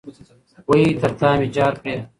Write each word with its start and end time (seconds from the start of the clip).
وئ! 0.69 0.83
تر 1.01 1.11
تامي 1.19 1.47
جار 1.55 1.73
کړې 1.81 1.95